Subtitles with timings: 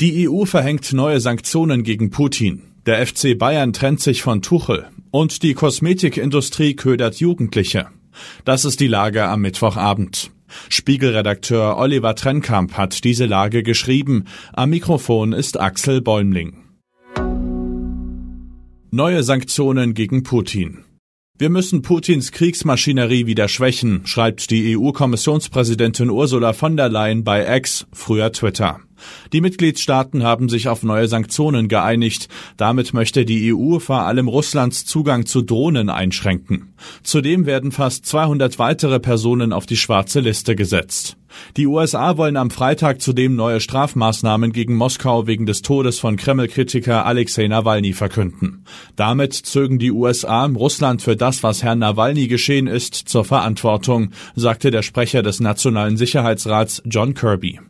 [0.00, 2.62] Die EU verhängt neue Sanktionen gegen Putin.
[2.84, 4.86] Der FC Bayern trennt sich von Tuchel.
[5.12, 7.86] Und die Kosmetikindustrie ködert Jugendliche.
[8.44, 10.32] Das ist die Lage am Mittwochabend.
[10.68, 14.24] Spiegelredakteur Oliver Trennkamp hat diese Lage geschrieben.
[14.52, 16.56] Am Mikrofon ist Axel Bäumling.
[18.90, 20.84] Neue Sanktionen gegen Putin.
[21.36, 27.86] Wir müssen Putins Kriegsmaschinerie wieder schwächen, schreibt die EU-Kommissionspräsidentin Ursula von der Leyen bei X,
[27.92, 28.80] früher Twitter.
[29.32, 32.28] Die Mitgliedstaaten haben sich auf neue Sanktionen geeinigt.
[32.56, 36.74] Damit möchte die EU vor allem Russlands Zugang zu Drohnen einschränken.
[37.02, 41.16] Zudem werden fast 200 weitere Personen auf die schwarze Liste gesetzt.
[41.56, 47.04] Die USA wollen am Freitag zudem neue Strafmaßnahmen gegen Moskau wegen des Todes von Kreml-Kritiker
[47.06, 48.64] Alexei Nawalny verkünden.
[48.96, 54.70] Damit zögen die USA Russland für das, was Herrn Nawalny geschehen ist, zur Verantwortung, sagte
[54.70, 57.60] der Sprecher des Nationalen Sicherheitsrats John Kirby.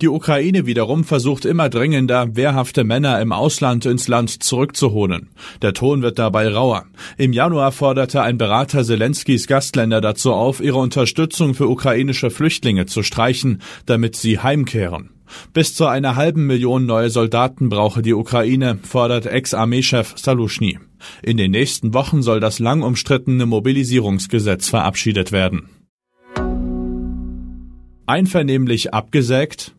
[0.00, 5.28] Die Ukraine wiederum versucht immer dringender, wehrhafte Männer im Ausland ins Land zurückzuholen.
[5.62, 6.86] Der Ton wird dabei rauer.
[7.16, 13.02] Im Januar forderte ein Berater Zelenskys Gastländer dazu auf, ihre Unterstützung für ukrainische Flüchtlinge zu
[13.02, 15.10] streichen, damit sie heimkehren.
[15.52, 20.78] Bis zu einer halben Million neue Soldaten brauche die Ukraine, fordert Ex-Armeechef Salushny.
[21.22, 25.68] In den nächsten Wochen soll das lang umstrittene Mobilisierungsgesetz verabschiedet werden
[28.10, 29.72] einvernehmlich abgesägt?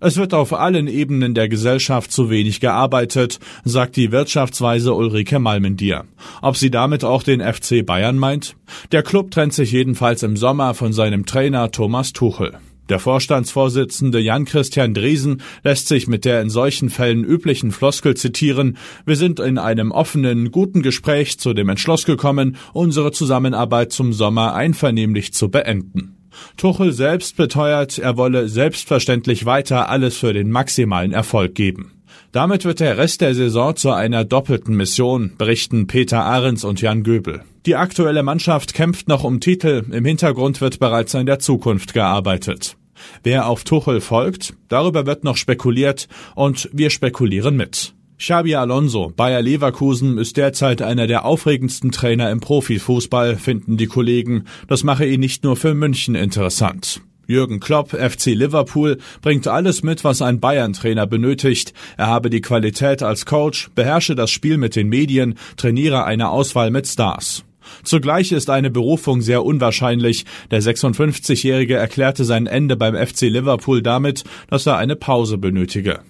[0.00, 6.04] Es wird auf allen Ebenen der Gesellschaft zu wenig gearbeitet, sagt die Wirtschaftsweise Ulrike Malmendier.
[6.40, 8.56] Ob sie damit auch den FC Bayern meint?
[8.90, 12.54] Der Club trennt sich jedenfalls im Sommer von seinem Trainer Thomas Tuchel.
[12.88, 18.76] Der Vorstandsvorsitzende Jan-Christian Driesen lässt sich mit der in solchen Fällen üblichen Floskel zitieren,
[19.06, 24.54] wir sind in einem offenen, guten Gespräch zu dem Entschluss gekommen, unsere Zusammenarbeit zum Sommer
[24.54, 26.23] einvernehmlich zu beenden.
[26.56, 31.92] Tuchel selbst beteuert, er wolle selbstverständlich weiter alles für den maximalen Erfolg geben.
[32.32, 37.04] Damit wird der Rest der Saison zu einer doppelten Mission, berichten Peter Ahrens und Jan
[37.04, 37.42] Göbel.
[37.66, 42.76] Die aktuelle Mannschaft kämpft noch um Titel, im Hintergrund wird bereits an der Zukunft gearbeitet.
[43.22, 47.93] Wer auf Tuchel folgt, darüber wird noch spekuliert und wir spekulieren mit.
[48.18, 54.44] Xabi Alonso, Bayer Leverkusen, ist derzeit einer der aufregendsten Trainer im Profifußball, finden die Kollegen.
[54.68, 57.02] Das mache ihn nicht nur für München interessant.
[57.26, 61.72] Jürgen Klopp, FC Liverpool, bringt alles mit, was ein Bayern-Trainer benötigt.
[61.96, 66.70] Er habe die Qualität als Coach, beherrsche das Spiel mit den Medien, trainiere eine Auswahl
[66.70, 67.44] mit Stars.
[67.82, 70.26] Zugleich ist eine Berufung sehr unwahrscheinlich.
[70.50, 76.00] Der 56-Jährige erklärte sein Ende beim FC Liverpool damit, dass er eine Pause benötige.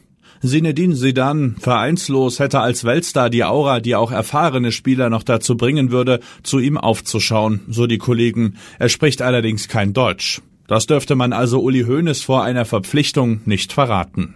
[0.46, 5.90] Sinedin Sidan, vereinslos, hätte als Weltstar die Aura, die auch erfahrene Spieler noch dazu bringen
[5.90, 8.58] würde, zu ihm aufzuschauen, so die Kollegen.
[8.78, 10.42] Er spricht allerdings kein Deutsch.
[10.66, 14.34] Das dürfte man also Uli Hoeneß vor einer Verpflichtung nicht verraten.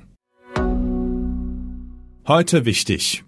[2.27, 3.25] Heute wichtig.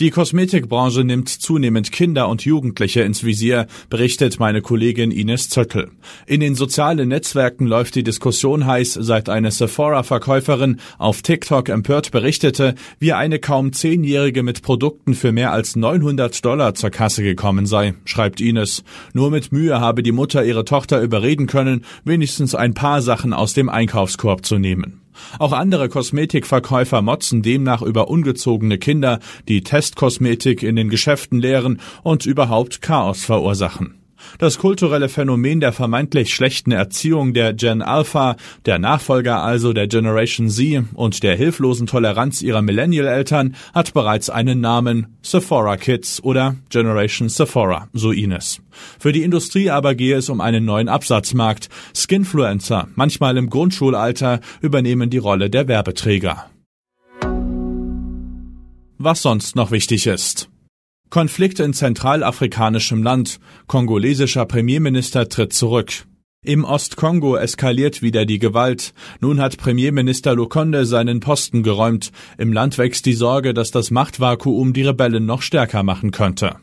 [0.00, 5.90] Die Kosmetikbranche nimmt zunehmend Kinder und Jugendliche ins Visier, berichtet meine Kollegin Ines Zöttl.
[6.26, 12.76] In den sozialen Netzwerken läuft die Diskussion heiß, seit eine Sephora-Verkäuferin auf TikTok empört berichtete,
[12.98, 17.92] wie eine kaum Zehnjährige mit Produkten für mehr als 900 Dollar zur Kasse gekommen sei,
[18.06, 18.82] schreibt Ines.
[19.12, 23.52] Nur mit Mühe habe die Mutter ihre Tochter überreden können, wenigstens ein paar Sachen aus
[23.52, 24.99] dem Einkaufskorb zu nehmen.
[25.38, 32.26] Auch andere Kosmetikverkäufer motzen demnach über ungezogene Kinder, die Testkosmetik in den Geschäften leeren und
[32.26, 33.99] überhaupt Chaos verursachen.
[34.38, 38.36] Das kulturelle Phänomen der vermeintlich schlechten Erziehung der Gen Alpha,
[38.66, 44.60] der Nachfolger also der Generation Z und der hilflosen Toleranz ihrer Millennial-Eltern hat bereits einen
[44.60, 48.60] Namen Sephora Kids oder Generation Sephora, so Ines.
[48.98, 51.68] Für die Industrie aber gehe es um einen neuen Absatzmarkt.
[51.94, 56.46] Skinfluencer, manchmal im Grundschulalter, übernehmen die Rolle der Werbeträger.
[58.98, 60.50] Was sonst noch wichtig ist.
[61.10, 63.40] Konflikt in zentralafrikanischem Land.
[63.66, 66.06] Kongolesischer Premierminister tritt zurück.
[66.42, 68.94] Im Ostkongo eskaliert wieder die Gewalt.
[69.20, 72.12] Nun hat Premierminister Lukonde seinen Posten geräumt.
[72.38, 76.56] Im Land wächst die Sorge, dass das Machtvakuum die Rebellen noch stärker machen könnte.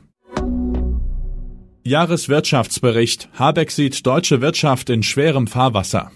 [1.84, 3.30] Jahreswirtschaftsbericht.
[3.34, 6.12] Habeck sieht deutsche Wirtschaft in schwerem Fahrwasser.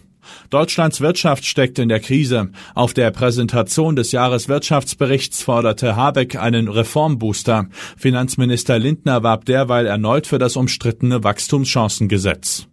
[0.50, 2.50] Deutschlands Wirtschaft steckt in der Krise.
[2.76, 7.68] Auf der Präsentation des Jahreswirtschaftsberichts forderte Habeck einen Reformbooster.
[7.98, 12.68] Finanzminister Lindner warb derweil erneut für das umstrittene Wachstumschancengesetz.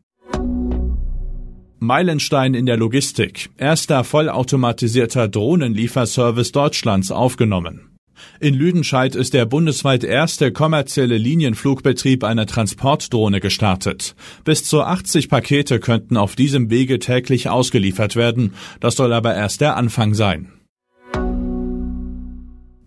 [1.81, 3.51] Meilenstein in der Logistik.
[3.57, 7.88] Erster vollautomatisierter Drohnenlieferservice Deutschlands aufgenommen.
[8.41, 14.15] In Lüdenscheid ist der bundesweit erste kommerzielle Linienflugbetrieb einer Transportdrohne gestartet.
[14.45, 18.55] Bis zu 80 Pakete könnten auf diesem Wege täglich ausgeliefert werden.
[18.81, 20.53] Das soll aber erst der Anfang sein.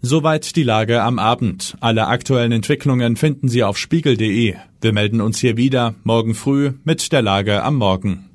[0.03, 1.77] Soweit die Lage am Abend.
[1.79, 4.55] Alle aktuellen Entwicklungen finden Sie auf spiegel.de.
[4.81, 8.30] Wir melden uns hier wieder morgen früh mit der Lage am Morgen.